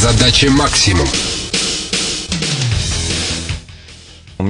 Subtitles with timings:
[0.00, 1.06] Задача максимум.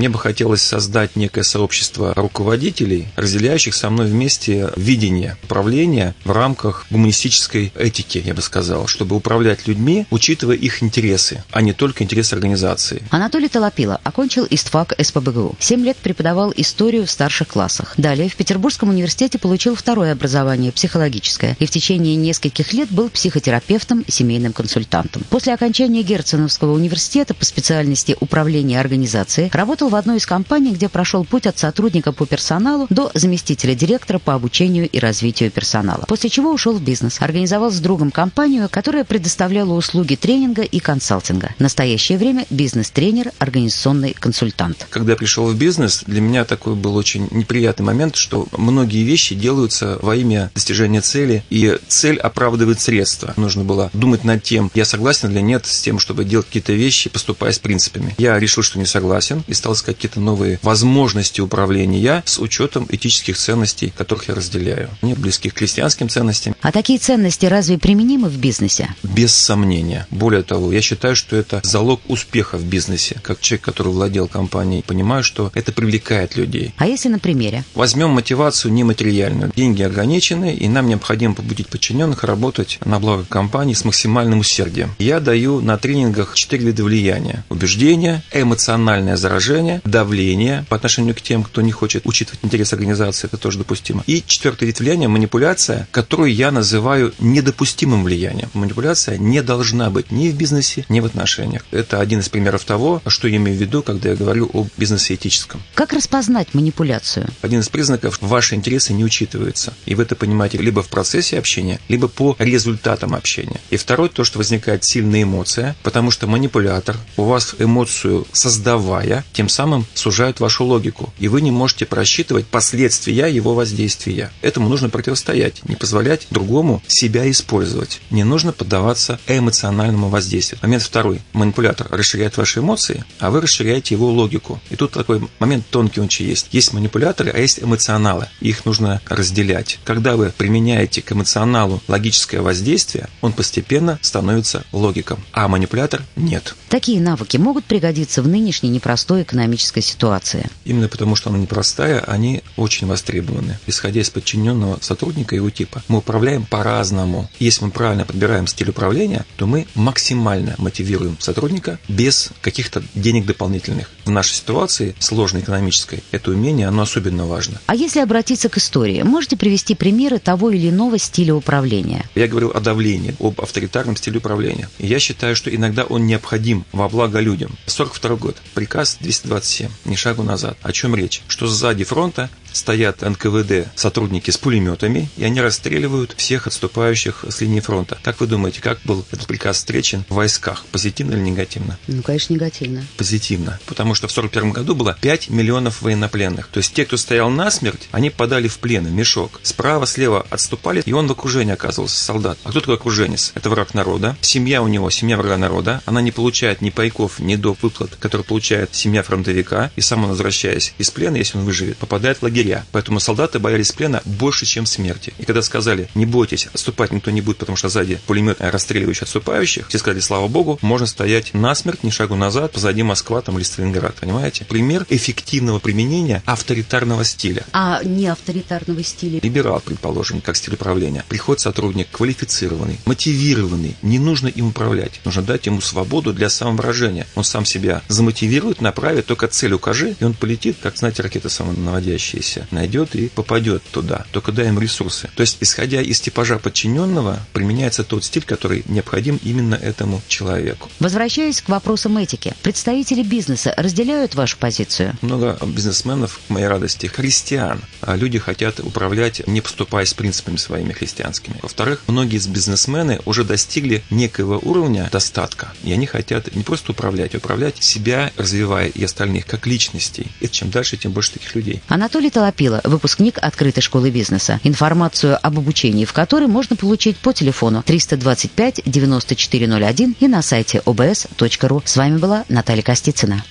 [0.00, 6.86] Мне бы хотелось создать некое сообщество руководителей, разделяющих со мной вместе видение управления в рамках
[6.88, 12.32] гуманистической этики, я бы сказал, чтобы управлять людьми, учитывая их интересы, а не только интересы
[12.32, 13.02] организации.
[13.10, 15.56] Анатолий Толопила окончил ИСТФАК СПБГУ.
[15.58, 17.92] Семь лет преподавал историю в старших классах.
[17.98, 24.06] Далее в Петербургском университете получил второе образование, психологическое, и в течение нескольких лет был психотерапевтом
[24.08, 25.24] семейным консультантом.
[25.28, 31.24] После окончания Герценовского университета по специальности управления организацией Работал в одной из компаний, где прошел
[31.24, 36.04] путь от сотрудника по персоналу до заместителя директора по обучению и развитию персонала.
[36.08, 37.20] После чего ушел в бизнес.
[37.20, 41.54] Организовал с другом компанию, которая предоставляла услуги тренинга и консалтинга.
[41.58, 44.86] В настоящее время бизнес-тренер, организационный консультант.
[44.90, 49.98] Когда пришел в бизнес, для меня такой был очень неприятный момент, что многие вещи делаются
[50.00, 53.34] во имя достижения цели, и цель оправдывает средства.
[53.36, 57.10] Нужно было думать над тем, я согласен или нет с тем, чтобы делать какие-то вещи,
[57.10, 58.14] поступая с принципами.
[58.18, 63.36] Я решил, что не согласен, и стал искать какие-то новые возможности управления с учетом этических
[63.36, 64.90] ценностей, которых я разделяю.
[65.02, 66.54] Мне близких к христианским ценностям.
[66.60, 68.94] А такие ценности разве применимы в бизнесе?
[69.02, 70.06] Без сомнения.
[70.10, 73.18] Более того, я считаю, что это залог успеха в бизнесе.
[73.22, 76.74] Как человек, который владел компанией, понимаю, что это привлекает людей.
[76.76, 77.64] А если на примере?
[77.74, 79.52] Возьмем мотивацию нематериальную.
[79.56, 84.94] Деньги ограничены, и нам необходимо побудить подчиненных работать на благо компании с максимальным усердием.
[84.98, 87.44] Я даю на тренингах четыре вида влияния.
[87.48, 93.26] Убеждение, эмоциональное заражение, давление, давление по отношению к тем, кто не хочет учитывать интерес организации,
[93.26, 94.02] это тоже допустимо.
[94.06, 98.50] И четвертый вид влияния– манипуляция, которую я называю недопустимым влиянием.
[98.54, 101.64] Манипуляция не должна быть ни в бизнесе, ни в отношениях.
[101.70, 105.14] Это один из примеров того, что я имею в виду, когда я говорю о бизнесе
[105.14, 105.62] этическом.
[105.74, 107.28] Как распознать манипуляцию?
[107.42, 109.74] Один из признаков– ваши интересы не учитываются.
[109.86, 113.60] И вы это понимаете либо в процессе общения, либо по результатам общения.
[113.70, 119.48] И второй– то, что возникает сильная эмоция, потому что манипулятор у вас эмоцию создавая, тем
[119.50, 124.30] самым сужают вашу логику, и вы не можете просчитывать последствия его воздействия.
[124.40, 128.00] Этому нужно противостоять, не позволять другому себя использовать.
[128.10, 130.60] Не нужно поддаваться эмоциональному воздействию.
[130.62, 131.20] Момент второй.
[131.32, 134.60] Манипулятор расширяет ваши эмоции, а вы расширяете его логику.
[134.70, 136.48] И тут такой момент тонкий он есть.
[136.52, 138.28] Есть манипуляторы, а есть эмоционалы.
[138.40, 139.78] Их нужно разделять.
[139.84, 146.54] Когда вы применяете к эмоционалу логическое воздействие, он постепенно становится логиком, а манипулятор нет.
[146.68, 150.50] Такие навыки могут пригодиться в нынешней непростой экономике экономическая ситуация.
[150.64, 153.58] Именно потому, что она непростая, они очень востребованы.
[153.66, 157.28] Исходя из подчиненного сотрудника его типа, мы управляем по-разному.
[157.38, 163.90] Если мы правильно подбираем стиль управления, то мы максимально мотивируем сотрудника без каких-то денег дополнительных.
[164.04, 167.60] В нашей ситуации, сложной экономической, это умение, оно особенно важно.
[167.66, 172.04] А если обратиться к истории, можете привести примеры того или иного стиля управления?
[172.14, 174.68] Я говорил о давлении, об авторитарном стиле управления.
[174.78, 177.56] Я считаю, что иногда он необходим во благо людям.
[177.66, 178.36] 42 год.
[178.54, 179.70] Приказ 200 27.
[179.84, 180.58] Ни шагу назад.
[180.62, 181.22] О чем речь?
[181.28, 187.60] Что сзади фронта стоят НКВД сотрудники с пулеметами, и они расстреливают всех отступающих с линии
[187.60, 187.98] фронта.
[188.02, 190.64] Как вы думаете, как был этот приказ встречен в войсках?
[190.72, 191.78] Позитивно или негативно?
[191.86, 192.84] Ну, конечно, негативно.
[192.96, 193.58] Позитивно.
[193.66, 196.48] Потому что в 1941 году было 5 миллионов военнопленных.
[196.48, 199.40] То есть те, кто стоял насмерть, они подали в плен, в мешок.
[199.42, 202.38] Справа, слева отступали, и он в окружении оказывался, солдат.
[202.44, 203.32] А кто такой окруженец?
[203.34, 204.16] Это враг народа.
[204.20, 205.82] Семья у него, семья врага народа.
[205.86, 207.60] Она не получает ни пайков, ни доп.
[207.62, 209.70] выплат, которые получает семья фронтовика.
[209.76, 212.64] И сам он, возвращаясь из плена, если он выживет, попадает в лагерь лагеря.
[212.72, 215.12] Поэтому солдаты боялись плена больше, чем смерти.
[215.18, 219.68] И когда сказали, не бойтесь, отступать никто не будет, потому что сзади пулемет расстреливающий отступающих,
[219.68, 223.96] все сказали, слава богу, можно стоять насмерть, ни шагу назад, позади Москва там, или Сталинград.
[224.00, 224.44] Понимаете?
[224.44, 227.44] Пример эффективного применения авторитарного стиля.
[227.52, 229.20] А не авторитарного стиля?
[229.22, 231.04] Либерал, предположим, как стиль управления.
[231.08, 233.76] Приходит сотрудник квалифицированный, мотивированный.
[233.82, 235.00] Не нужно им управлять.
[235.04, 237.06] Нужно дать ему свободу для самовыражения.
[237.14, 242.29] Он сам себя замотивирует, направит, только цель укажи, и он полетит, как, знаете, ракеты самонаводящиеся
[242.30, 244.04] профессия найдет и попадет туда.
[244.12, 245.08] Только дай им ресурсы.
[245.14, 250.68] То есть, исходя из типажа подчиненного, применяется тот стиль, который необходим именно этому человеку.
[250.78, 254.96] Возвращаясь к вопросам этики, представители бизнеса разделяют вашу позицию?
[255.02, 257.60] Много бизнесменов, к моей радости, христиан.
[257.80, 261.36] А люди хотят управлять, не поступая с принципами своими христианскими.
[261.42, 267.14] Во-вторых, многие из бизнесмены уже достигли некого уровня достатка, и они хотят не просто управлять,
[267.14, 270.06] а управлять себя, развивая и остальных как личностей.
[270.20, 271.62] И чем дальше, тем больше таких людей.
[271.68, 274.40] Анатолий Толопила, выпускник открытой школы бизнеса.
[274.44, 281.62] Информацию об обучении в которой можно получить по телефону 325 9401 и на сайте obs.ru.
[281.64, 283.24] С вами была Наталья Костицына.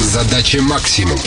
[0.00, 1.18] Задача максимум.